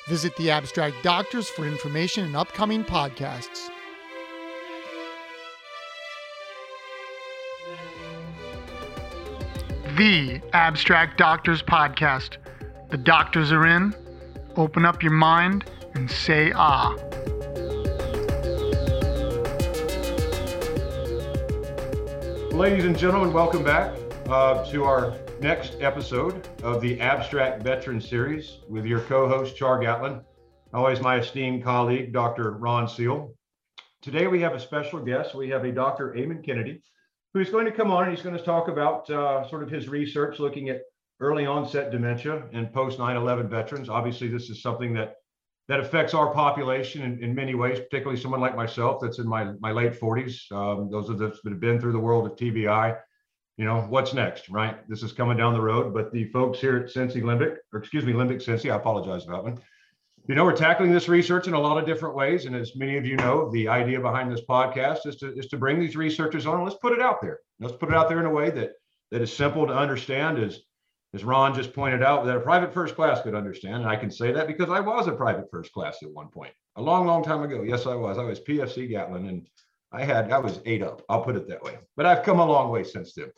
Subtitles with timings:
[0.07, 3.69] Visit the Abstract Doctors for information and upcoming podcasts.
[9.95, 12.37] The Abstract Doctors Podcast.
[12.89, 13.93] The doctors are in.
[14.57, 16.95] Open up your mind and say ah.
[22.51, 23.95] Ladies and gentlemen, welcome back
[24.29, 29.77] uh, to our next episode of the Abstract Veteran Series with your co host, Char
[29.77, 30.21] Gatlin,
[30.73, 32.53] always my esteemed colleague, Dr.
[32.53, 33.35] Ron Seel.
[34.01, 35.35] Today we have a special guest.
[35.35, 36.13] We have a Dr.
[36.13, 36.81] Eamonn Kennedy,
[37.35, 39.87] who's going to come on and he's going to talk about uh, sort of his
[39.87, 40.81] research looking at
[41.19, 43.89] early onset dementia and post 9-11 veterans.
[43.89, 45.15] Obviously, this is something that
[45.67, 49.51] that affects our population in, in many ways, particularly someone like myself that's in my,
[49.59, 50.49] my late 40s.
[50.51, 52.97] Um, those of us that have been through the world of TBI,
[53.57, 54.87] you know, what's next, right?
[54.87, 55.93] This is coming down the road.
[55.93, 59.51] But the folks here at CENC LIMBIC, or excuse me, LIMBIC-CENC, I apologize about that
[59.51, 59.61] one.
[60.29, 62.45] You know, we're tackling this research in a lot of different ways.
[62.45, 65.57] And as many of you know, the idea behind this podcast is to, is to
[65.57, 66.63] bring these researchers on.
[66.63, 67.39] Let's put it out there.
[67.59, 68.71] Let's put it out there in a way that
[69.11, 70.61] that is simple to understand, is
[71.13, 73.75] as Ron just pointed out, that a private first class could understand.
[73.75, 76.51] And I can say that because I was a private first class at one point,
[76.75, 77.63] a long, long time ago.
[77.63, 78.17] Yes, I was.
[78.17, 79.47] I was PFC Gatlin, and
[79.91, 81.01] I had I was eight up.
[81.09, 81.77] I'll put it that way.
[81.95, 83.31] But I've come a long way since then.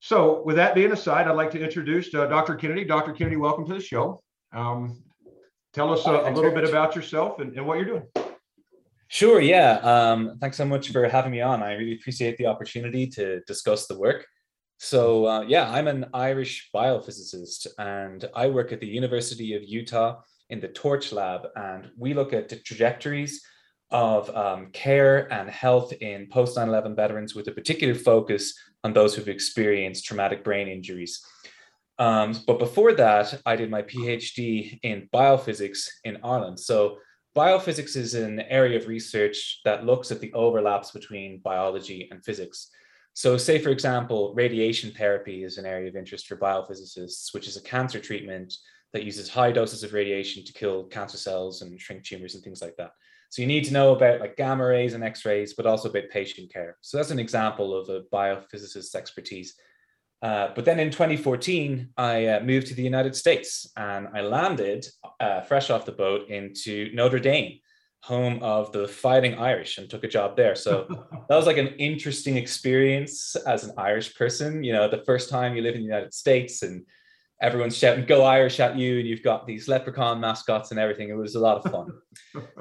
[0.00, 2.54] So, with that being aside, I'd like to introduce uh, Dr.
[2.54, 2.84] Kennedy.
[2.84, 3.12] Dr.
[3.12, 4.20] Kennedy, welcome to the show.
[4.52, 5.02] Um,
[5.72, 8.06] tell us uh, a little bit about yourself and, and, what you're doing.
[9.08, 9.40] Sure.
[9.40, 9.78] Yeah.
[9.82, 11.62] Um, thanks so much for having me on.
[11.62, 14.26] I really appreciate the opportunity to discuss the work.
[14.78, 20.20] So, uh, yeah, I'm an Irish biophysicist and I work at the University of Utah
[20.50, 21.48] in the Torch Lab.
[21.56, 23.44] And we look at the trajectories
[23.90, 28.92] of um, care and health in post 9 11 veterans with a particular focus on
[28.92, 31.24] those who've experienced traumatic brain injuries.
[31.98, 36.60] Um, but before that, I did my PhD in biophysics in Ireland.
[36.60, 36.98] So,
[37.36, 42.70] biophysics is an area of research that looks at the overlaps between biology and physics.
[43.18, 47.56] So, say, for example, radiation therapy is an area of interest for biophysicists, which is
[47.56, 48.54] a cancer treatment
[48.92, 52.62] that uses high doses of radiation to kill cancer cells and shrink tumors and things
[52.62, 52.92] like that.
[53.30, 56.10] So, you need to know about like gamma rays and X rays, but also about
[56.12, 56.76] patient care.
[56.80, 59.56] So, that's an example of a biophysicist's expertise.
[60.22, 64.86] Uh, but then in 2014, I uh, moved to the United States and I landed
[65.18, 67.58] uh, fresh off the boat into Notre Dame
[68.02, 70.54] home of the Fighting Irish and took a job there.
[70.54, 70.86] So
[71.28, 74.62] that was like an interesting experience as an Irish person.
[74.62, 76.86] You know, the first time you live in the United States and
[77.40, 81.08] everyone's shouting "Go Irish" at you, and you've got these leprechaun mascots and everything.
[81.08, 81.92] It was a lot of fun.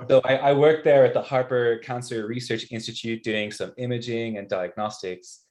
[0.09, 4.49] so I, I worked there at the Harper Cancer Research Institute doing some imaging and
[4.49, 5.43] diagnostics.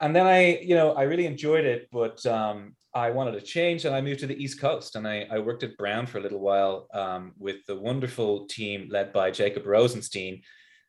[0.00, 3.84] And then I, you know, I really enjoyed it, but um, I wanted to change
[3.84, 6.20] and I moved to the East Coast and I, I worked at Brown for a
[6.20, 10.42] little while um, with the wonderful team led by Jacob Rosenstein.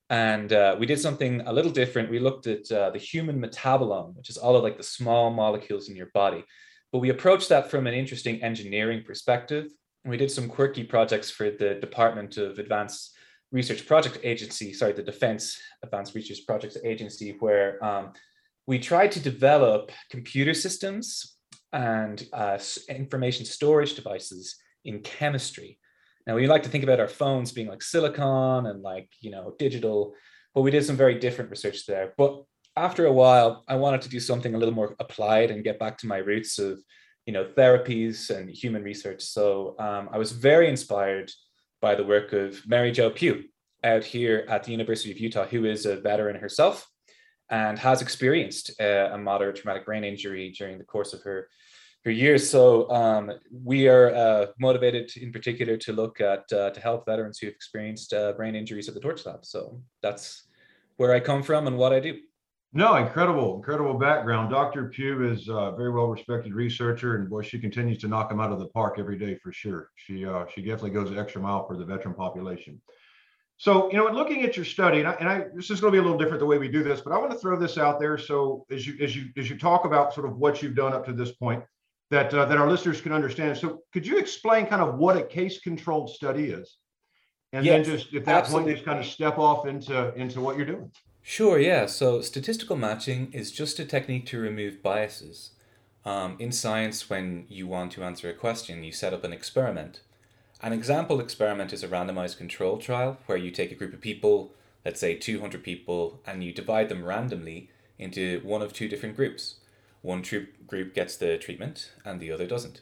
[0.09, 2.09] And uh, we did something a little different.
[2.09, 5.90] We looked at uh, the human metabolome, which is all of like the small molecules
[5.90, 6.44] in your body.
[6.91, 9.67] But we approached that from an interesting engineering perspective.
[10.03, 13.16] We did some quirky projects for the Department of Advanced
[13.51, 18.13] Research Project Agency, sorry, the Defense Advanced Research Projects Agency, where um,
[18.66, 21.38] we tried to develop computer systems
[21.74, 22.58] and uh,
[22.90, 24.56] information storage devices
[24.86, 25.80] in chemistry.
[26.28, 29.56] Now we like to think about our phones being like silicon and like you know
[29.58, 30.14] digital,
[30.54, 32.14] but we did some very different research there.
[32.18, 32.44] But
[32.76, 35.98] after a while, I wanted to do something a little more applied and get back
[36.00, 36.82] to my roots of
[37.26, 39.22] you know therapies and human research.
[39.24, 41.32] So um, I was very inspired
[41.82, 43.44] by the work of Mary Jo Pugh
[43.84, 46.88] out here at the University of Utah, who is a veteran herself
[47.51, 51.49] and has experienced uh, a moderate traumatic brain injury during the course of her
[52.03, 52.49] her years.
[52.49, 57.37] So um, we are uh, motivated in particular to look at uh, to help veterans
[57.37, 59.46] who have experienced uh, brain injuries at the Torch Lab.
[59.46, 60.47] So that's
[60.97, 62.17] where I come from and what I do.
[62.73, 64.49] No, incredible, incredible background.
[64.49, 64.85] Dr.
[64.85, 68.53] Pugh is a very well respected researcher, and boy, she continues to knock them out
[68.53, 69.90] of the park every day for sure.
[69.96, 72.81] She uh, she definitely goes the extra mile for the veteran population.
[73.61, 75.93] So, you know, in looking at your study, and I, and I, this is going
[75.93, 77.59] to be a little different the way we do this, but I want to throw
[77.59, 78.17] this out there.
[78.17, 81.05] So, as you as you as you talk about sort of what you've done up
[81.05, 81.63] to this point,
[82.09, 83.55] that uh, that our listeners can understand.
[83.55, 86.78] So, could you explain kind of what a case-controlled study is,
[87.53, 88.72] and yes, then just at that absolutely.
[88.72, 90.90] point, just kind of step off into into what you're doing?
[91.22, 91.59] Sure.
[91.59, 91.85] Yeah.
[91.85, 95.52] So, statistical matching is just a technique to remove biases.
[96.03, 100.02] Um, in science, when you want to answer a question, you set up an experiment
[100.63, 104.53] An example experiment is a randomized control trial where you take a group of people,
[104.85, 109.55] let's say 200 people, and you divide them randomly into one of two different groups.
[110.03, 110.23] One
[110.67, 112.81] group gets the treatment and the other doesn't.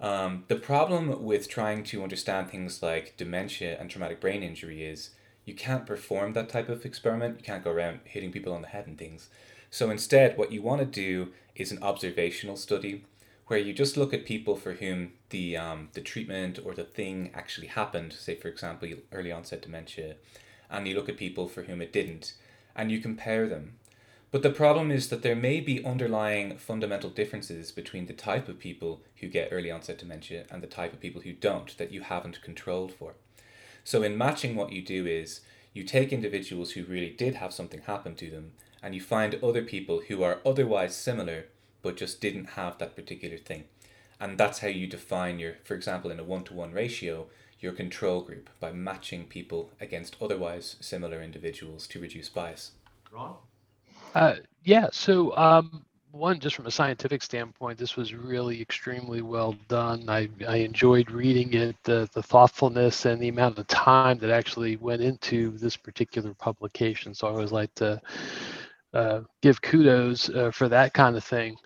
[0.00, 5.10] Um, the problem with trying to understand things like dementia and traumatic brain injury is
[5.44, 7.38] you can't perform that type of experiment.
[7.38, 9.28] You can't go around hitting people on the head and things.
[9.68, 13.04] So instead, what you want to do is an observational study
[13.46, 17.30] where you just look at people for whom the um, the treatment or the thing
[17.34, 18.12] actually happened.
[18.12, 20.16] Say, for example, early onset dementia,
[20.70, 22.34] and you look at people for whom it didn't,
[22.74, 23.74] and you compare them.
[24.30, 28.58] But the problem is that there may be underlying fundamental differences between the type of
[28.58, 32.00] people who get early onset dementia and the type of people who don't that you
[32.00, 33.14] haven't controlled for.
[33.84, 35.42] So, in matching, what you do is
[35.72, 38.52] you take individuals who really did have something happen to them
[38.82, 41.46] and you find other people who are otherwise similar
[41.84, 43.64] but just didn't have that particular thing.
[44.18, 47.26] And that's how you define your, for example, in a one to one ratio,
[47.60, 52.72] your control group by matching people against otherwise similar individuals to reduce bias.
[53.12, 53.34] Ron?
[54.14, 54.88] Uh, yeah.
[54.92, 60.08] So um, one, just from a scientific standpoint, this was really extremely well done.
[60.08, 64.76] I, I enjoyed reading it, the, the thoughtfulness and the amount of time that actually
[64.76, 67.14] went into this particular publication.
[67.14, 68.00] So I always like to
[68.94, 71.56] uh, give kudos uh, for that kind of thing.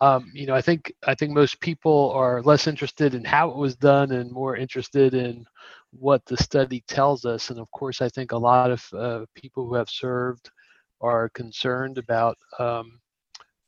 [0.00, 3.56] Um, you know, I think I think most people are less interested in how it
[3.56, 5.44] was done and more interested in
[5.92, 7.50] what the study tells us.
[7.50, 10.50] And of course, I think a lot of uh, people who have served
[11.00, 13.00] are concerned about um,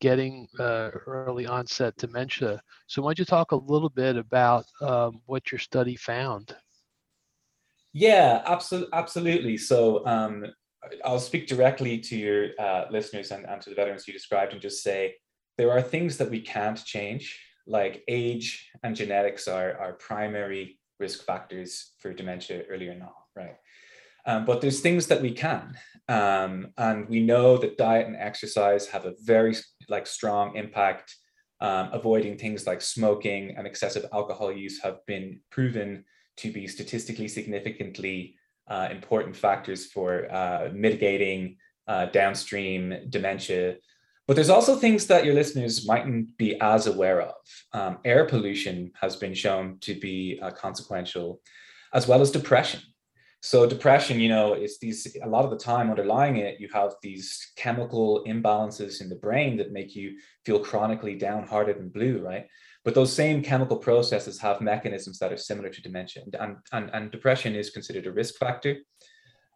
[0.00, 2.60] getting uh, early onset dementia.
[2.86, 6.54] So, why don't you talk a little bit about um, what your study found?
[7.92, 8.92] Yeah, absolutely.
[8.92, 9.56] Absolutely.
[9.56, 10.46] So, um,
[11.04, 14.62] I'll speak directly to your uh, listeners and, and to the veterans you described and
[14.62, 15.14] just say
[15.56, 21.24] there are things that we can't change, like age and genetics are, are primary risk
[21.24, 23.56] factors for dementia earlier on, right?
[24.26, 25.76] Um, but there's things that we can.
[26.08, 29.54] Um, and we know that diet and exercise have a very
[29.88, 31.14] like strong impact.
[31.60, 36.04] Um, avoiding things like smoking and excessive alcohol use have been proven
[36.38, 38.36] to be statistically significantly
[38.68, 41.56] uh, important factors for uh, mitigating
[41.86, 43.76] uh, downstream dementia.
[44.26, 47.34] But there's also things that your listeners mightn't be as aware of.
[47.72, 51.40] Um, air pollution has been shown to be uh, consequential,
[51.92, 52.80] as well as depression.
[53.42, 56.94] So depression, you know, it's these a lot of the time underlying it, you have
[57.02, 60.16] these chemical imbalances in the brain that make you
[60.46, 62.46] feel chronically downhearted and blue, right?
[62.84, 67.10] But those same chemical processes have mechanisms that are similar to dementia, and, and, and
[67.10, 68.76] depression is considered a risk factor.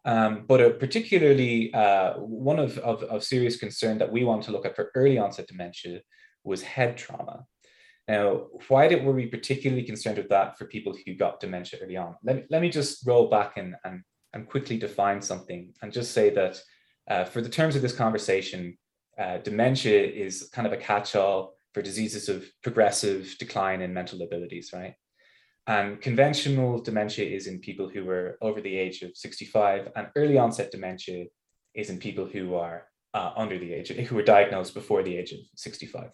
[0.05, 4.51] Um, but a particularly uh, one of, of, of serious concern that we want to
[4.51, 6.01] look at for early onset dementia
[6.43, 7.45] was head trauma.
[8.07, 11.97] Now, why did, were we particularly concerned with that for people who got dementia early
[11.97, 12.15] on?
[12.23, 14.01] Let me, let me just roll back and, and,
[14.33, 16.59] and quickly define something and just say that
[17.07, 18.77] uh, for the terms of this conversation,
[19.19, 24.21] uh, dementia is kind of a catch all for diseases of progressive decline in mental
[24.21, 24.95] abilities, right?
[25.67, 30.37] And conventional dementia is in people who are over the age of 65, and early
[30.37, 31.25] onset dementia
[31.75, 35.15] is in people who are uh, under the age, of who were diagnosed before the
[35.15, 36.09] age of 65.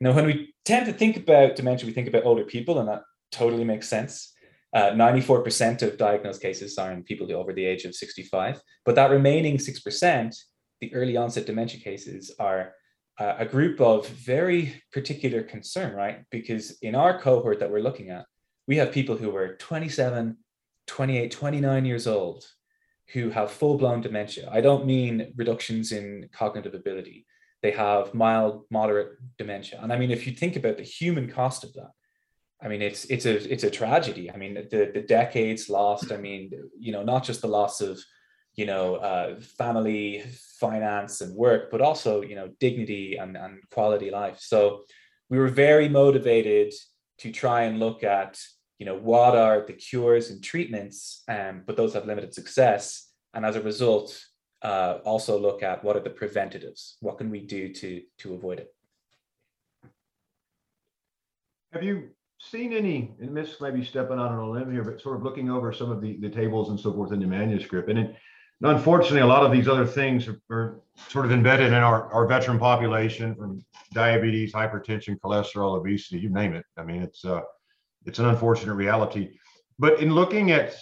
[0.00, 3.02] Now, when we tend to think about dementia, we think about older people, and that
[3.32, 4.32] totally makes sense.
[4.74, 9.10] Uh, 94% of diagnosed cases are in people over the age of 65, but that
[9.10, 10.36] remaining 6%,
[10.80, 12.72] the early onset dementia cases, are
[13.18, 16.24] a group of very particular concern, right?
[16.30, 18.26] Because in our cohort that we're looking at,
[18.66, 20.36] we have people who are 27,
[20.86, 22.44] 28, 29 years old
[23.12, 24.48] who have full blown dementia.
[24.52, 27.26] I don't mean reductions in cognitive ability
[27.62, 29.80] they have mild, moderate dementia.
[29.82, 31.90] And I mean, if you think about the human cost of that,
[32.62, 34.30] I mean, it's it's a it's a tragedy.
[34.30, 36.12] I mean, the the decades lost.
[36.12, 37.98] I mean, you know, not just the loss of,
[38.56, 40.24] you know, uh, family,
[40.60, 44.38] finance, and work, but also you know dignity and and quality life.
[44.40, 44.82] So
[45.28, 46.72] we were very motivated
[47.18, 48.38] to try and look at
[48.78, 53.10] you know what are the cures and treatments, um, but those have limited success.
[53.34, 54.18] And as a result,
[54.62, 56.96] uh, also look at what are the preventatives?
[57.00, 58.74] What can we do to, to avoid it?
[61.72, 65.16] Have you seen any, and this maybe stepping out on a limb here, but sort
[65.16, 67.90] of looking over some of the, the tables and so forth in the manuscript.
[67.90, 68.16] And it,
[68.62, 72.26] unfortunately, a lot of these other things are, are, sort of embedded in our, our
[72.26, 76.64] veteran population from diabetes, hypertension, cholesterol, obesity, you name it.
[76.78, 77.42] I mean, it's uh,
[78.06, 79.36] it's an unfortunate reality.
[79.78, 80.74] But in looking at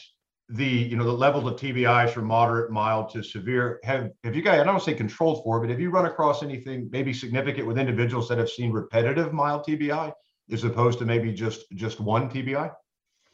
[0.49, 3.81] the you know the levels of TBIs from moderate, mild to severe.
[3.85, 4.61] Have have you guys?
[4.61, 8.29] I don't say controlled for, but have you run across anything maybe significant with individuals
[8.29, 10.13] that have seen repetitive mild TBI
[10.53, 12.71] as opposed to maybe just just one TBI?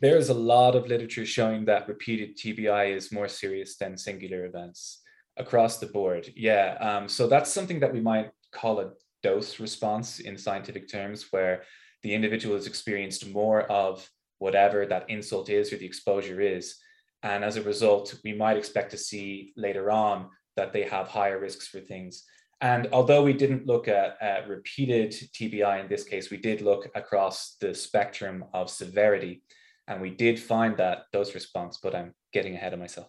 [0.00, 5.02] There's a lot of literature showing that repeated TBI is more serious than singular events
[5.36, 6.32] across the board.
[6.34, 6.76] Yeah.
[6.80, 8.92] Um, so that's something that we might call a
[9.22, 11.62] dose response in scientific terms, where
[12.02, 16.76] the individual has experienced more of whatever that insult is or the exposure is.
[17.22, 21.38] And as a result, we might expect to see later on that they have higher
[21.38, 22.24] risks for things.
[22.62, 26.88] And although we didn't look at, at repeated TBI in this case, we did look
[26.94, 29.42] across the spectrum of severity.
[29.90, 33.08] And we did find that dose response, but I'm getting ahead of myself.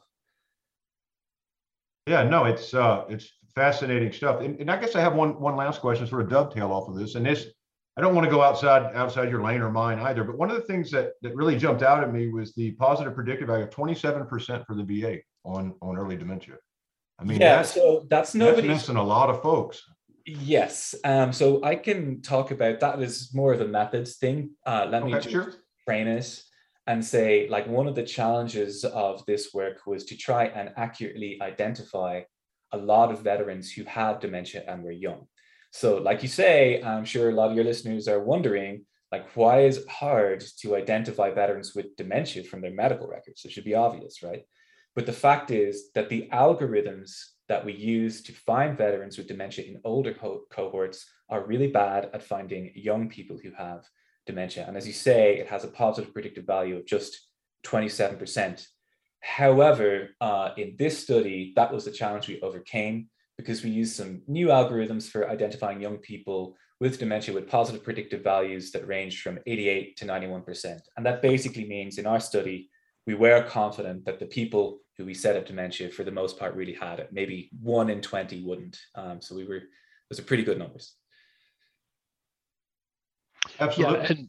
[2.07, 4.41] Yeah, no, it's uh, it's fascinating stuff.
[4.41, 6.95] And, and I guess I have one one last question, sort of dovetail off of
[6.95, 7.13] this.
[7.13, 7.45] And this,
[7.97, 10.23] I don't want to go outside outside your lane or mine either.
[10.23, 13.13] But one of the things that that really jumped out at me was the positive
[13.13, 16.55] predictive value of 27% for the VA on on early dementia.
[17.19, 19.83] I mean, yeah, that's, so that's nobody missing a lot of folks.
[20.25, 20.95] Yes.
[21.03, 24.51] Um, so I can talk about that is more of a methods thing.
[24.65, 25.53] Uh, let okay, me sure.
[25.87, 26.43] train it
[26.87, 31.39] and say like one of the challenges of this work was to try and accurately
[31.41, 32.21] identify
[32.71, 35.27] a lot of veterans who had dementia and were young.
[35.71, 39.61] So like you say, I'm sure a lot of your listeners are wondering like why
[39.65, 43.43] is it hard to identify veterans with dementia from their medical records?
[43.43, 44.43] It should be obvious, right?
[44.95, 47.11] But the fact is that the algorithms
[47.47, 52.09] that we use to find veterans with dementia in older co- cohorts are really bad
[52.13, 53.83] at finding young people who have
[54.25, 54.65] dementia.
[54.67, 57.27] And as you say, it has a positive predictive value of just
[57.65, 58.65] 27%.
[59.21, 64.21] However, uh, in this study, that was the challenge we overcame because we used some
[64.27, 69.37] new algorithms for identifying young people with dementia with positive predictive values that range from
[69.45, 70.79] 88 to 91%.
[70.97, 72.69] And that basically means in our study,
[73.05, 76.55] we were confident that the people who we said had dementia for the most part
[76.55, 77.09] really had it.
[77.11, 78.79] Maybe one in 20 wouldn't.
[78.95, 79.61] Um, so we were,
[80.09, 80.95] those are pretty good numbers.
[83.61, 83.99] Absolutely.
[83.99, 84.27] Yeah, and,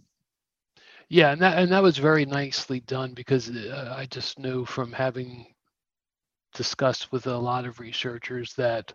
[1.08, 4.92] yeah, and that and that was very nicely done because uh, I just know from
[4.92, 5.46] having
[6.54, 8.92] discussed with a lot of researchers that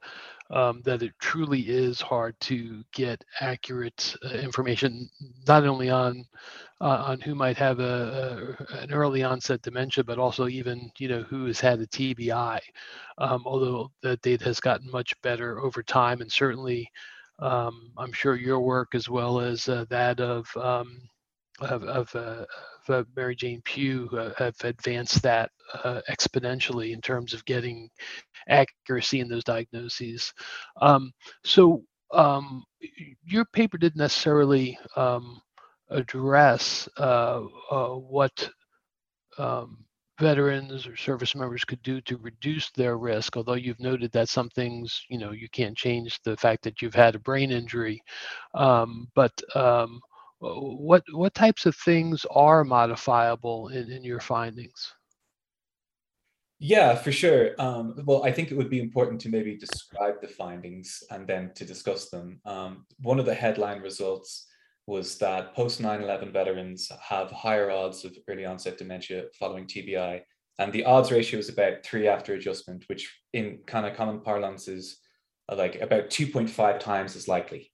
[0.52, 5.10] um, that it truly is hard to get accurate uh, information,
[5.48, 6.24] not only on
[6.80, 11.08] uh, on who might have a, a, an early onset dementia, but also even you
[11.10, 12.60] know who has had a TBI.
[13.18, 16.90] Um, although the data has gotten much better over time, and certainly
[17.40, 21.02] um, I'm sure your work as well as uh, that of um,
[21.60, 22.46] of, of, uh,
[22.88, 25.50] of uh, Mary Jane Pugh uh, have advanced that
[25.84, 27.90] uh, exponentially in terms of getting
[28.48, 30.32] accuracy in those diagnoses.
[30.82, 31.12] Um,
[31.44, 32.64] so um,
[33.26, 35.42] your paper didn't necessarily um,
[35.90, 38.50] address what
[39.40, 39.87] um,
[40.20, 44.50] veterans or service members could do to reduce their risk although you've noted that some
[44.50, 48.02] things you know you can't change the fact that you've had a brain injury.
[48.54, 50.02] Um, but um,
[50.40, 54.94] what what types of things are modifiable in, in your findings?
[56.60, 57.52] Yeah for sure.
[57.60, 61.52] Um, well i think it would be important to maybe describe the findings and then
[61.56, 62.40] to discuss them.
[62.46, 64.48] Um, one of the headline results
[64.88, 70.22] was that post 9-11 veterans have higher odds of early onset dementia following TBI.
[70.60, 74.68] And the odds ratio is about three after adjustment, which in kind of common parlance
[74.68, 74.98] is
[75.52, 77.72] uh, like about 2.5 times as likely.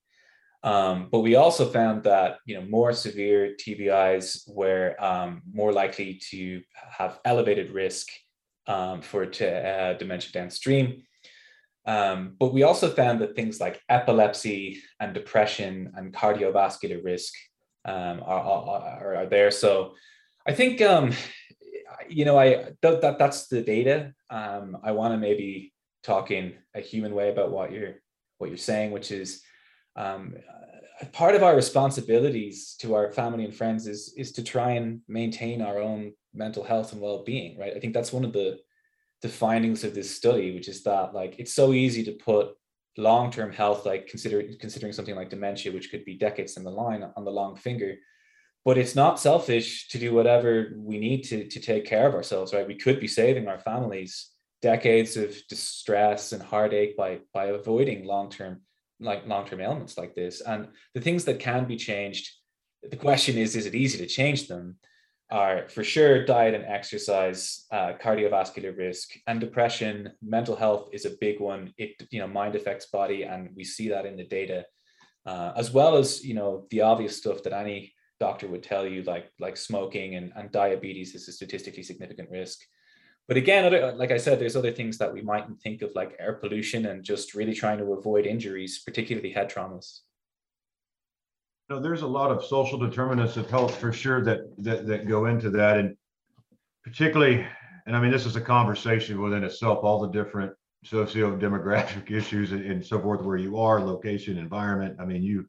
[0.64, 6.22] Um, but we also found that you know more severe TBIs were um, more likely
[6.32, 8.08] to have elevated risk
[8.68, 11.04] um, for uh, dementia downstream.
[11.86, 17.34] Um, but we also found that things like epilepsy and depression and cardiovascular risk
[17.86, 19.52] um, are, are, are, there.
[19.52, 19.96] So
[20.48, 21.12] I think, um,
[22.08, 24.14] you know, I th- that that's the data.
[24.30, 25.74] Um, I want to maybe
[26.04, 27.96] talk in a human way about what you're
[28.38, 29.42] what you're saying, which is
[29.96, 30.36] um,
[31.12, 35.62] part of our responsibilities to our family and friends is is to try and maintain
[35.62, 37.58] our own mental health and well-being.
[37.58, 37.74] Right.
[37.76, 38.60] I think that's one of the
[39.24, 42.50] the findings of this study, which is that like it's so easy to put
[42.98, 47.04] long-term health, like considering considering something like dementia, which could be decades in the line
[47.16, 47.96] on the long finger.
[48.66, 52.54] But it's not selfish to do whatever we need to to take care of ourselves,
[52.54, 52.68] right?
[52.68, 54.30] We could be saving our families
[54.62, 58.62] decades of distress and heartache by by avoiding long-term
[59.00, 60.42] like long-term ailments like this.
[60.42, 62.30] And the things that can be changed,
[62.84, 64.78] the question is, is it easy to change them?
[65.34, 70.12] Are for sure diet and exercise, uh, cardiovascular risk, and depression.
[70.22, 71.74] Mental health is a big one.
[71.78, 74.66] It you know mind affects body, and we see that in the data,
[75.26, 79.02] uh, as well as you know the obvious stuff that any doctor would tell you,
[79.04, 82.60] like like smoking and, and diabetes is a statistically significant risk.
[83.28, 86.16] But again, other, like I said, there's other things that we mightn't think of, like
[86.20, 90.02] air pollution and just really trying to avoid injuries, particularly head traumas.
[91.80, 95.50] There's a lot of social determinants of health for sure that that that go into
[95.52, 95.96] that, and
[96.84, 97.46] particularly,
[97.86, 99.84] and I mean, this is a conversation within itself.
[99.84, 100.54] All the different
[100.84, 104.98] socio-demographic issues and, and so forth, where you are, location, environment.
[105.00, 105.46] I mean, you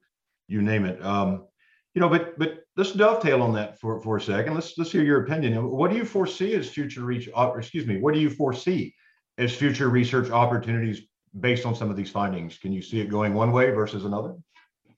[0.48, 1.02] you name it.
[1.04, 1.46] Um,
[1.94, 4.54] you know, but but let's dovetail on that for for a second.
[4.54, 5.70] Let's let's hear your opinion.
[5.70, 7.28] What do you foresee as future reach?
[7.56, 8.94] Excuse me, what do you foresee
[9.38, 11.02] as future research opportunities
[11.38, 12.58] based on some of these findings?
[12.58, 14.34] Can you see it going one way versus another?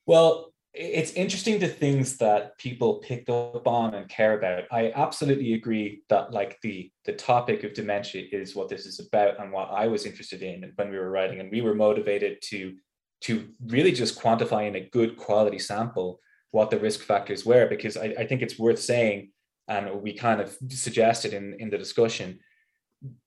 [0.05, 4.65] Well, it's interesting the things that people pick up on and care about.
[4.71, 9.39] I absolutely agree that like the the topic of dementia is what this is about
[9.39, 12.75] and what I was interested in when we were writing, and we were motivated to
[13.21, 16.19] to really just quantify in a good quality sample
[16.51, 19.31] what the risk factors were, because I, I think it's worth saying,
[19.67, 22.39] and we kind of suggested in in the discussion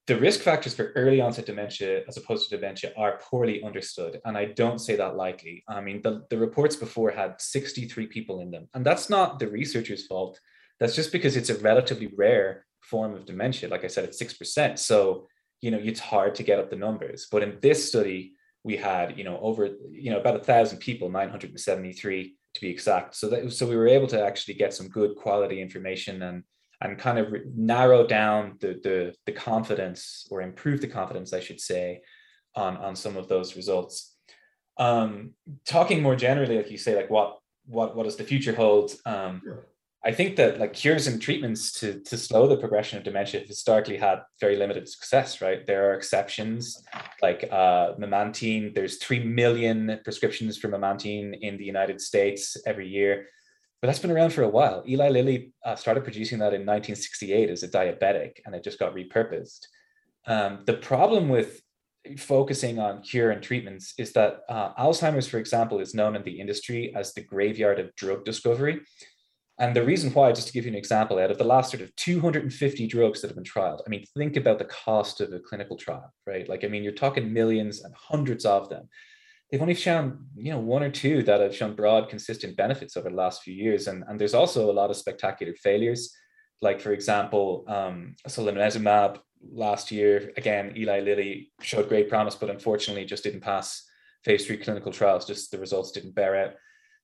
[0.06, 4.20] the risk factors for early onset dementia as opposed to dementia are poorly understood.
[4.24, 5.62] And I don't say that lightly.
[5.68, 8.68] I mean, the, the reports before had 63 people in them.
[8.74, 10.40] And that's not the researcher's fault.
[10.80, 13.68] That's just because it's a relatively rare form of dementia.
[13.68, 14.78] Like I said, it's 6%.
[14.78, 15.28] So,
[15.60, 17.28] you know, it's hard to get up the numbers.
[17.30, 18.34] But in this study,
[18.64, 23.14] we had, you know, over, you know, about a thousand people, 973 to be exact.
[23.14, 26.42] So that, so we were able to actually get some good quality information and
[26.80, 31.60] and kind of narrow down the, the, the confidence or improve the confidence, I should
[31.60, 32.00] say,
[32.54, 34.16] on, on some of those results.
[34.78, 35.32] Um,
[35.66, 38.94] talking more generally, like you say, like what what what does the future hold?
[39.04, 39.54] Um, yeah.
[40.02, 43.48] I think that like cures and treatments to to slow the progression of dementia have
[43.48, 45.42] historically had very limited success.
[45.42, 46.82] Right, there are exceptions
[47.20, 48.74] like uh, memantine.
[48.74, 53.26] There's three million prescriptions for memantine in the United States every year
[53.80, 54.82] but that's been around for a while.
[54.86, 58.94] Eli Lilly uh, started producing that in 1968 as a diabetic, and it just got
[58.94, 59.66] repurposed.
[60.26, 61.62] Um, the problem with
[62.18, 66.40] focusing on cure and treatments is that uh, Alzheimer's, for example, is known in the
[66.40, 68.80] industry as the graveyard of drug discovery.
[69.58, 71.82] And the reason why, just to give you an example, out of the last sort
[71.82, 75.38] of 250 drugs that have been trialed, I mean, think about the cost of a
[75.38, 76.48] clinical trial, right?
[76.48, 78.88] Like, I mean, you're talking millions and hundreds of them
[79.50, 83.10] they've only shown you know one or two that have shown broad consistent benefits over
[83.10, 83.86] the last few years.
[83.86, 86.14] And, and there's also a lot of spectacular failures.
[86.62, 89.18] Like for example um, solanezumab
[89.52, 93.82] last year again eli lilly showed great promise but unfortunately just didn't pass
[94.24, 95.26] phase three clinical trials.
[95.26, 96.52] Just the results didn't bear out.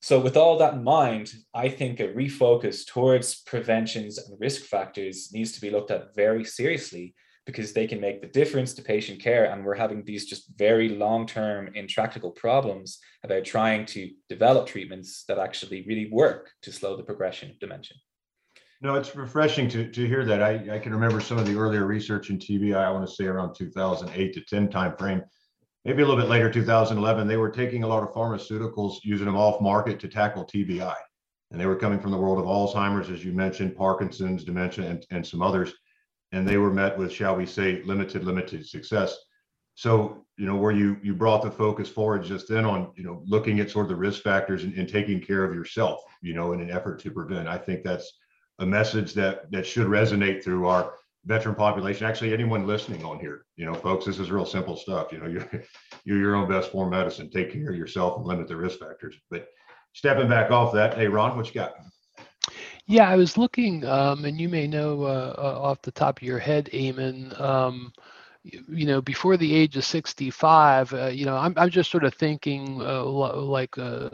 [0.03, 5.31] So with all that in mind i think a refocus towards preventions and risk factors
[5.33, 7.15] needs to be looked at very seriously
[7.47, 9.47] because they can make the difference to patient care.
[9.47, 15.25] And we're having these just very long term, intractable problems about trying to develop treatments
[15.29, 17.97] that actually really work to slow the progression of dementia.
[18.83, 20.43] No, it's refreshing to, to hear that.
[20.43, 23.25] I, I can remember some of the earlier research in TBI, I want to say
[23.25, 25.23] around 2008 to 10 timeframe,
[25.85, 27.27] maybe a little bit later, 2011.
[27.27, 30.95] They were taking a lot of pharmaceuticals, using them off market to tackle TBI.
[31.53, 35.07] And they were coming from the world of Alzheimer's, as you mentioned, Parkinson's, dementia, and,
[35.11, 35.73] and some others
[36.33, 39.17] and they were met with, shall we say, limited, limited success.
[39.75, 43.23] So, you know, where you you brought the focus forward just then on, you know,
[43.27, 46.53] looking at sort of the risk factors and, and taking care of yourself, you know,
[46.53, 47.47] in an effort to prevent.
[47.47, 48.11] I think that's
[48.59, 50.95] a message that that should resonate through our
[51.27, 52.07] veteran population.
[52.07, 55.13] Actually, anyone listening on here, you know, folks, this is real simple stuff.
[55.13, 55.49] You know, you're
[56.05, 57.29] you're your own best form medicine.
[57.31, 59.15] Take care of yourself and limit the risk factors.
[59.31, 59.49] But
[59.93, 61.75] stepping back off that, hey Ron, what you got?
[62.87, 66.23] Yeah, I was looking, um, and you may know uh, uh, off the top of
[66.23, 67.39] your head, Eamonn.
[67.41, 67.93] Um,
[68.45, 72.05] you, you know, before the age of 65, uh, you know, I'm I'm just sort
[72.05, 74.09] of thinking uh, like uh,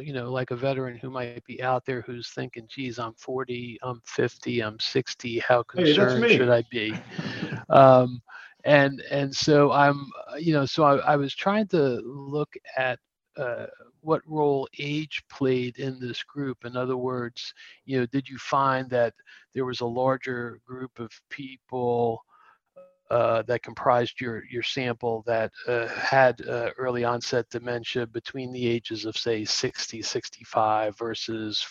[0.00, 3.70] you know, like a veteran who might be out there who's thinking, "Geez, I'm 40,
[3.82, 5.38] I'm 50, I'm 60.
[5.40, 6.98] How concerned hey, should I be?"
[7.68, 8.20] um,
[8.64, 12.98] and and so I'm, you know, so I, I was trying to look at
[13.36, 13.66] uh,
[14.06, 16.64] what role age played in this group.
[16.64, 17.52] In other words,
[17.84, 19.14] you know, did you find that
[19.52, 22.22] there was a larger group of people
[23.10, 28.66] uh, that comprised your your sample that uh, had uh, early onset dementia between the
[28.66, 31.64] ages of say 60 65 versus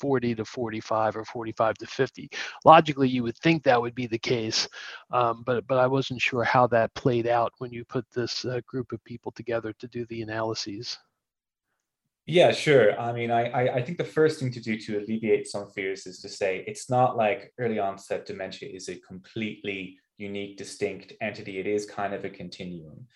[0.00, 2.28] 40 to 45 or 45 to 50
[2.66, 4.68] logically you would think that would be the case
[5.12, 8.60] um, but but i wasn't sure how that played out when you put this uh,
[8.66, 10.98] group of people together to do the analyses
[12.26, 12.98] yeah, sure.
[12.98, 16.06] I mean, I, I, I think the first thing to do to alleviate some fears
[16.06, 21.58] is to say it's not like early onset dementia is a completely unique, distinct entity.
[21.58, 23.06] It is kind of a continuum,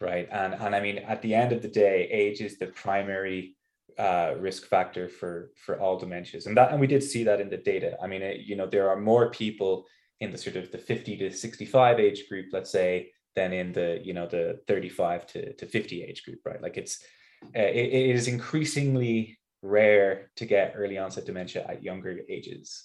[0.00, 0.28] right?
[0.30, 3.56] And and I mean, at the end of the day, age is the primary
[3.98, 7.50] uh, risk factor for for all dementias, and that and we did see that in
[7.50, 7.96] the data.
[8.00, 9.86] I mean, it, you know, there are more people
[10.20, 14.00] in the sort of the 50 to 65 age group, let's say, than in the
[14.04, 16.62] you know the 35 to, to 50 age group, right?
[16.62, 17.02] Like it's
[17.44, 22.84] uh, it, it is increasingly rare to get early onset dementia at younger ages.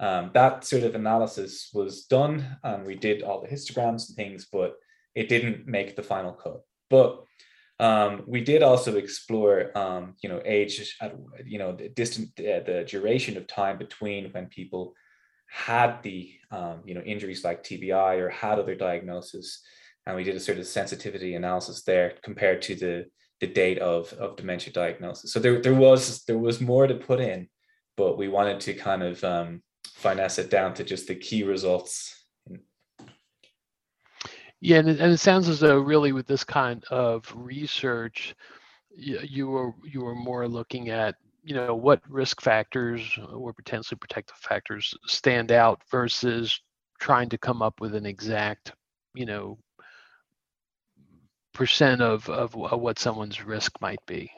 [0.00, 4.46] Um, that sort of analysis was done, and we did all the histograms and things,
[4.50, 4.74] but
[5.14, 6.62] it didn't make the final cut.
[6.90, 7.24] But
[7.80, 11.14] um, we did also explore, um, you know, age, at,
[11.44, 14.94] you know, the distant, uh, the duration of time between when people
[15.48, 19.62] had the, um, you know, injuries like TBI or had other diagnosis,
[20.06, 23.06] and we did a sort of sensitivity analysis there compared to the
[23.46, 25.32] the date of of dementia diagnosis.
[25.32, 27.48] So there there was there was more to put in,
[27.96, 29.62] but we wanted to kind of um,
[29.94, 32.24] finesse it down to just the key results
[34.64, 38.34] yeah, and it, and it sounds as though really with this kind of research,
[38.96, 43.98] you, you were you were more looking at you know what risk factors or potentially
[43.98, 46.58] protective factors stand out versus
[46.98, 48.72] trying to come up with an exact
[49.14, 49.58] you know
[51.54, 54.30] percent of of, what someone's risk might be.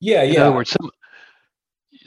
[0.00, 0.32] Yeah, yeah.
[0.32, 0.90] In other words, some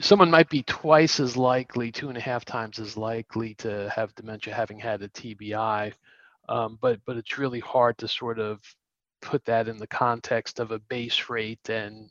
[0.00, 4.14] someone might be twice as likely, two and a half times as likely to have
[4.14, 5.92] dementia having had a TBI
[6.48, 8.60] um, but but it's really hard to sort of
[9.22, 12.10] put that in the context of a base rate and,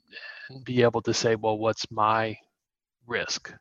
[0.49, 2.35] and be able to say, well, what's my
[3.05, 3.53] risk?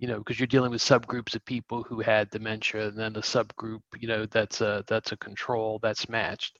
[0.00, 3.20] You know, because you're dealing with subgroups of people who had dementia, and then a
[3.20, 6.56] subgroup, you know, that's a that's a control that's matched.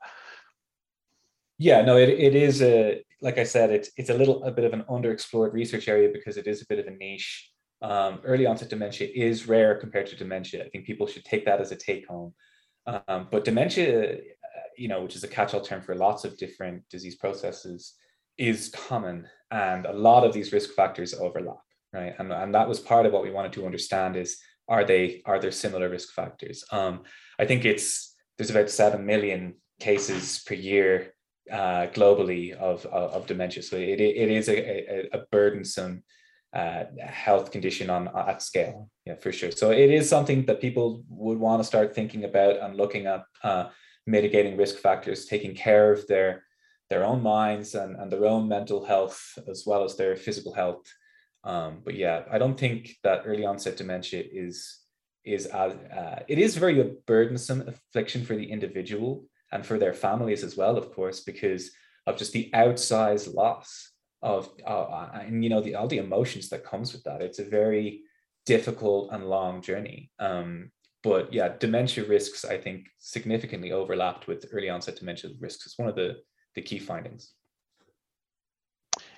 [1.59, 4.67] Yeah, no, it, it is a like I said, it's it's a little a bit
[4.67, 7.51] of an underexplored research area because it is a bit of a niche.
[7.83, 10.65] Um, early onset dementia is rare compared to dementia.
[10.65, 12.35] I think people should take that as a take home.
[12.87, 14.19] Um, but dementia,
[14.77, 17.95] you know, which is a catch-all term for lots of different disease processes,
[18.37, 21.61] is common, and a lot of these risk factors overlap,
[21.93, 22.15] right?
[22.19, 25.41] And, and that was part of what we wanted to understand is are they are
[25.41, 26.65] there similar risk factors?
[26.71, 27.03] Um,
[27.39, 31.15] I think it's there's about seven million cases per year
[31.51, 36.05] uh, globally of, of, of dementia, so it it is a, a, a burdensome
[36.53, 38.89] uh, health condition on at scale.
[39.07, 39.51] Yeah, for sure.
[39.51, 43.25] So it is something that people would want to start thinking about and looking at
[43.43, 43.69] uh,
[44.07, 46.45] mitigating risk factors, taking care of their
[46.89, 50.85] their own minds and, and their own mental health as well as their physical health.
[51.45, 54.79] Um, but yeah, I don't think that early onset dementia is
[55.25, 59.93] is as uh, it is very a burdensome affliction for the individual and for their
[59.93, 61.71] families as well, of course, because
[62.07, 66.65] of just the outsized loss of uh, and you know the all the emotions that
[66.65, 67.23] comes with that.
[67.23, 68.03] It's a very
[68.47, 70.11] difficult and long journey.
[70.19, 70.71] Um,
[71.03, 75.67] but yeah dementia risks i think significantly overlapped with early onset dementia risks.
[75.67, 76.17] It's one of the
[76.55, 77.33] the key findings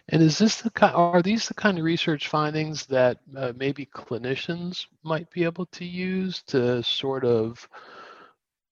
[0.08, 3.86] and is this the kind are these the kind of research findings that uh, maybe
[3.86, 7.68] clinicians might be able to use to sort of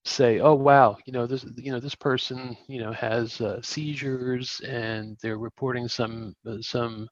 [0.04, 4.60] say, oh wow, you know this, you know this person, you know has uh, seizures
[4.66, 7.08] and they're reporting some uh, some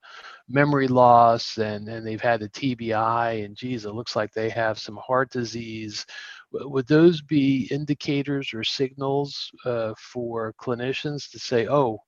[0.48, 4.78] memory loss and and they've had a TBI and geez, it looks like they have
[4.78, 6.04] some heart disease.
[6.52, 12.00] Would those be indicators or signals uh, for clinicians to say, oh,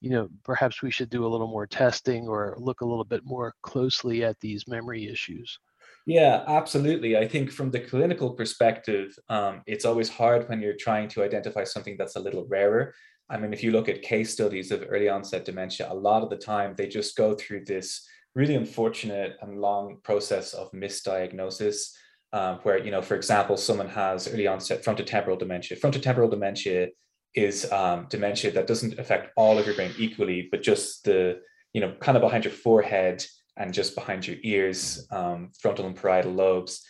[0.00, 3.24] you know, perhaps we should do a little more testing or look a little bit
[3.24, 5.58] more closely at these memory issues?
[6.06, 7.16] Yeah, absolutely.
[7.16, 11.64] I think from the clinical perspective, um, it's always hard when you're trying to identify
[11.64, 12.94] something that's a little rarer.
[13.28, 16.30] I mean, if you look at case studies of early onset dementia, a lot of
[16.30, 18.06] the time they just go through this
[18.36, 21.90] really unfortunate and long process of misdiagnosis.
[22.32, 25.76] Um, where, you know, for example, someone has early onset frontotemporal dementia.
[25.76, 26.88] Frontotemporal dementia
[27.36, 31.40] is um, dementia that doesn't affect all of your brain equally, but just the,
[31.74, 33.24] you know, kind of behind your forehead
[33.58, 36.82] and just behind your ears, um, frontal and parietal lobes.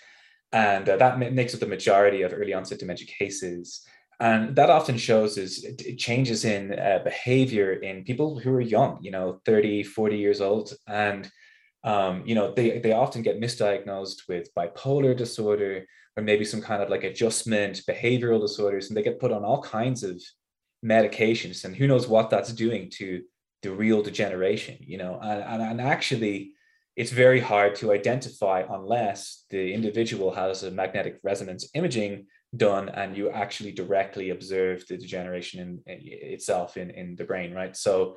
[0.53, 3.85] And uh, that makes up the majority of early onset dementia cases.
[4.21, 5.67] And that often shows is
[5.99, 10.73] changes in uh, behavior in people who are young, you know, 30, 40 years old.
[10.87, 11.31] And,
[11.85, 15.85] um, you know, they, they often get misdiagnosed with bipolar disorder
[16.17, 18.89] or maybe some kind of like adjustment behavioral disorders.
[18.89, 20.23] And they get put on all kinds of
[20.87, 21.65] medications.
[21.65, 23.23] And who knows what that's doing to
[23.63, 26.53] the real degeneration, you know, and, and, and actually
[26.95, 33.17] it's very hard to identify unless the individual has a magnetic resonance imaging done and
[33.17, 37.77] you actually directly observe the degeneration in, in itself in, in the brain, right?
[37.77, 38.17] So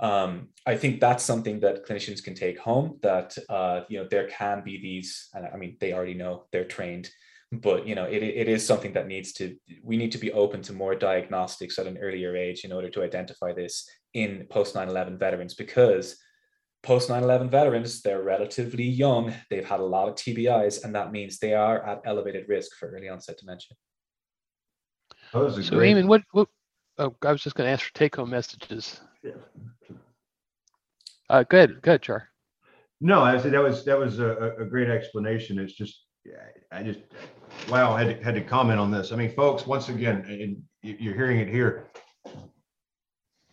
[0.00, 4.28] um, I think that's something that clinicians can take home that, uh, you know, there
[4.28, 7.10] can be these, and I mean, they already know they're trained,
[7.52, 10.62] but, you know, it, it is something that needs to, we need to be open
[10.62, 15.18] to more diagnostics at an earlier age in order to identify this in post 9-11
[15.18, 16.16] veterans because
[16.82, 21.38] post 9-11 veterans they're relatively young they've had a lot of tbis and that means
[21.38, 23.76] they are at elevated risk for early onset dementia
[25.32, 25.96] so great...
[25.96, 26.48] Eamonn, what, what
[26.98, 29.32] oh, i was just going to ask for take-home messages yeah.
[31.28, 32.28] Uh, good, good, Char.
[33.00, 35.58] No, I said that was that was a, a great explanation.
[35.58, 36.05] It's just
[36.72, 37.00] I just
[37.68, 39.12] wow, I had to, had to comment on this.
[39.12, 41.86] I mean, folks, once again, and you're hearing it here.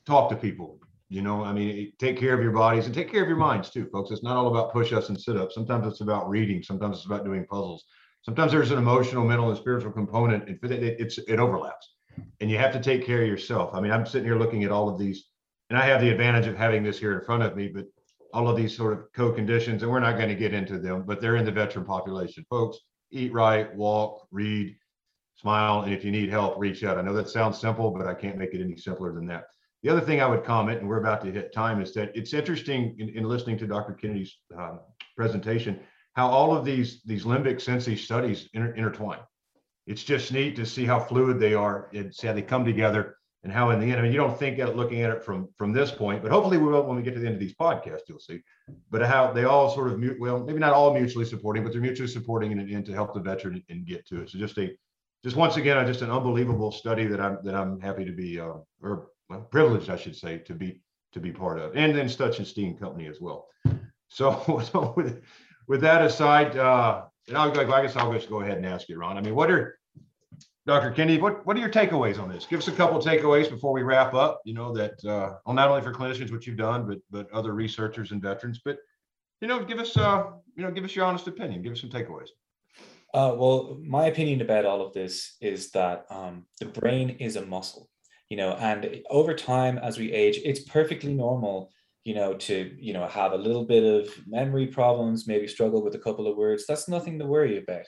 [0.05, 0.79] Talk to people.
[1.09, 3.69] You know, I mean, take care of your bodies and take care of your minds
[3.69, 4.11] too, folks.
[4.11, 5.53] It's not all about push-ups and sit-ups.
[5.53, 6.63] Sometimes it's about reading.
[6.63, 7.85] Sometimes it's about doing puzzles.
[8.23, 10.49] Sometimes there's an emotional, mental, and spiritual component.
[10.49, 11.95] It, it, it's it overlaps,
[12.39, 13.71] and you have to take care of yourself.
[13.73, 15.25] I mean, I'm sitting here looking at all of these,
[15.69, 17.85] and I have the advantage of having this here in front of me, but
[18.33, 21.21] all of these sort of co-conditions, and we're not going to get into them, but
[21.21, 22.45] they're in the veteran population.
[22.49, 22.79] Folks,
[23.11, 24.75] eat right, walk, read,
[25.35, 26.97] smile, and if you need help, reach out.
[26.97, 29.45] I know that sounds simple, but I can't make it any simpler than that.
[29.83, 32.33] The other thing I would comment, and we're about to hit time, is that it's
[32.33, 33.93] interesting in, in listening to Dr.
[33.93, 34.79] Kennedy's um,
[35.15, 35.79] presentation
[36.13, 39.19] how all of these these limbic sensory studies inter- intertwine.
[39.85, 43.17] It's just neat to see how fluid they are and see how they come together
[43.43, 45.49] and how in the end, I mean, you don't think at looking at it from
[45.57, 47.55] from this point, but hopefully we will when we get to the end of these
[47.55, 48.41] podcasts, you'll see.
[48.89, 51.81] But how they all sort of mute, well, maybe not all mutually supporting, but they're
[51.81, 54.29] mutually supporting and, and to help the veteran and get to it.
[54.29, 54.75] So just a
[55.23, 58.55] just once again, just an unbelievable study that I'm that I'm happy to be uh,
[58.81, 60.81] or well, privileged, I should say, to be
[61.13, 63.47] to be part of, and then Stutch and Steam Company as well.
[64.07, 65.21] So, so with
[65.67, 68.97] with that aside, uh, and I'll, I guess I'll just go ahead and ask you,
[68.97, 69.17] Ron.
[69.17, 69.77] I mean, what are
[70.65, 70.91] Dr.
[70.91, 72.45] Kennedy, what, what are your takeaways on this?
[72.45, 74.41] Give us a couple of takeaways before we wrap up.
[74.45, 77.53] You know that uh, well, not only for clinicians, what you've done, but but other
[77.53, 78.61] researchers and veterans.
[78.63, 78.77] But
[79.41, 80.23] you know, give us uh,
[80.55, 81.63] you know, give us your honest opinion.
[81.63, 82.29] Give us some takeaways.
[83.13, 87.45] Uh, well, my opinion about all of this is that um, the brain is a
[87.45, 87.89] muscle,
[88.29, 91.69] you know, and over time as we age, it's perfectly normal,
[92.05, 95.95] you know, to you know have a little bit of memory problems, maybe struggle with
[95.95, 96.63] a couple of words.
[96.65, 97.85] That's nothing to worry about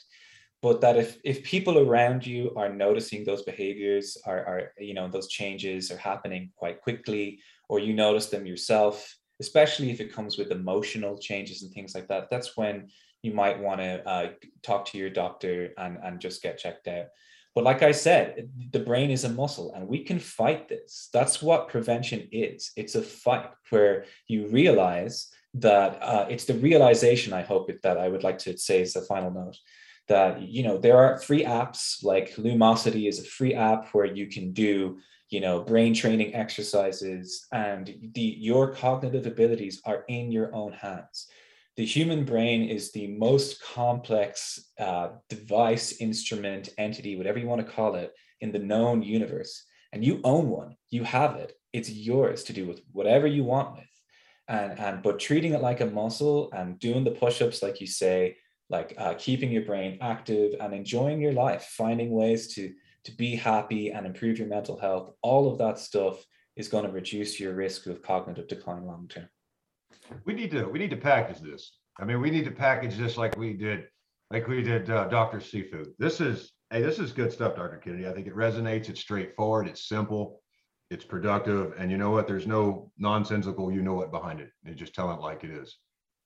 [0.65, 5.07] but that if if people around you are noticing those behaviors are, are you know
[5.07, 8.95] those changes are happening quite quickly or you notice them yourself
[9.39, 12.87] especially if it comes with emotional changes and things like that that's when
[13.21, 14.29] you might want to uh,
[14.63, 17.07] talk to your doctor and and just get checked out.
[17.53, 21.09] But like i said the brain is a muscle and we can fight this.
[21.15, 22.71] That's what prevention is.
[22.75, 25.15] It's a fight where you realize
[25.69, 29.07] that uh, it's the realization i hope that i would like to say is the
[29.13, 29.57] final note
[30.07, 34.27] that you know there are free apps like lumosity is a free app where you
[34.27, 34.97] can do
[35.29, 41.27] you know brain training exercises and the your cognitive abilities are in your own hands.
[41.77, 47.73] The human brain is the most complex uh, device instrument entity whatever you want to
[47.73, 49.65] call it in the known universe.
[49.91, 50.75] And you own one.
[50.89, 51.53] You have it.
[51.71, 53.85] It's yours to do with whatever you want with.
[54.47, 58.37] And and but treating it like a muscle and doing the push-ups like you say
[58.69, 62.73] like uh, keeping your brain active and enjoying your life, finding ways to
[63.05, 65.11] to be happy and improve your mental health.
[65.21, 66.25] All of that stuff
[66.55, 69.29] is going to reduce your risk of cognitive decline long term.
[70.25, 71.77] We need to we need to package this.
[71.99, 73.85] I mean, we need to package this like we did
[74.31, 75.39] like we did uh, Dr.
[75.39, 75.93] Seafood.
[75.99, 77.77] This is hey, this is good stuff, Dr.
[77.77, 78.07] Kennedy.
[78.07, 78.89] I think it resonates.
[78.89, 79.67] It's straightforward.
[79.67, 80.41] It's simple.
[80.89, 81.73] It's productive.
[81.77, 82.27] And you know what?
[82.27, 83.71] There's no nonsensical.
[83.71, 84.49] You know what behind it.
[84.63, 85.77] They just tell it like it is.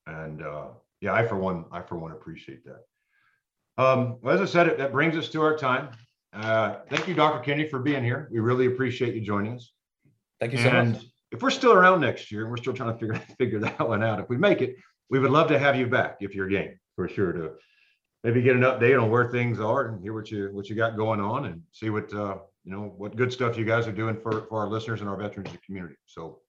[0.08, 0.68] And uh,
[1.02, 3.84] yeah, I for one, I for one appreciate that.
[3.84, 5.90] Um, well, as I said, that brings us to our time.
[6.34, 7.40] Uh, thank you, Dr.
[7.40, 8.28] Kennedy, for being here.
[8.32, 9.72] We really appreciate you joining us.
[10.40, 11.06] Thank you so and much.
[11.32, 14.04] If we're still around next year, and we're still trying to figure figure that one
[14.04, 14.76] out, if we make it,
[15.10, 17.52] we would love to have you back if you're game for sure to
[18.24, 20.98] maybe get an update on where things are and hear what you what you got
[20.98, 24.20] going on and see what uh, you know what good stuff you guys are doing
[24.22, 25.96] for for our listeners and our veterans community.
[26.06, 26.40] So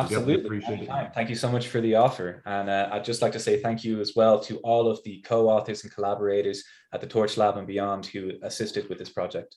[0.00, 0.44] Absolutely.
[0.44, 1.14] Appreciate it.
[1.14, 2.42] Thank you so much for the offer.
[2.46, 5.20] And uh, I'd just like to say thank you as well to all of the
[5.22, 9.56] co authors and collaborators at the Torch Lab and beyond who assisted with this project.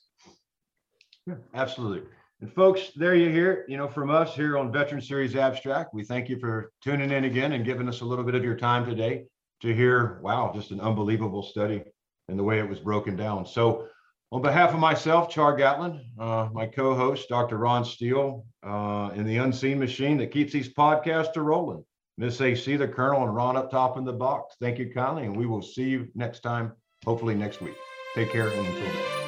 [1.26, 2.08] Yeah, absolutely.
[2.40, 6.04] And folks, there you hear, you know, from us here on Veteran Series Abstract, we
[6.04, 8.86] thank you for tuning in again and giving us a little bit of your time
[8.86, 9.26] today
[9.60, 11.82] to hear, wow, just an unbelievable study
[12.28, 13.44] and the way it was broken down.
[13.44, 13.88] So
[14.32, 17.58] on behalf of myself, Char Gatlin, uh, my co-host, Dr.
[17.58, 21.84] Ron Steele, uh, and the unseen machine that keeps these podcasts a rolling,
[22.16, 24.54] Miss AC, the Colonel, and Ron up top in the box.
[24.60, 26.72] Thank you kindly, and we will see you next time,
[27.04, 27.74] hopefully next week.
[28.14, 29.20] Take care, and until then.